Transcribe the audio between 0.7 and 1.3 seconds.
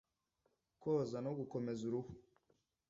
koza